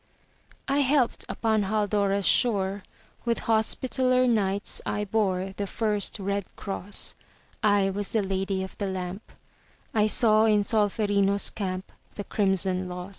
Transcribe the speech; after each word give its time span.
I 0.67 0.79
helped 0.79 1.25
upon 1.29 1.61
Haldora's 1.65 2.25
shore; 2.25 2.81
With 3.23 3.41
Hospitaller 3.41 4.25
Knights 4.25 4.81
I 4.83 5.05
bore 5.05 5.53
The 5.57 5.67
first 5.67 6.17
red 6.17 6.43
cross; 6.55 7.13
I 7.61 7.91
was 7.91 8.07
the 8.07 8.23
Lady 8.23 8.63
of 8.63 8.75
the 8.79 8.87
Lamp; 8.87 9.21
I 9.93 10.07
saw 10.07 10.45
in 10.45 10.63
Solferino's 10.63 11.51
camp 11.51 11.91
The 12.15 12.23
crimson 12.23 12.89
loss. 12.89 13.09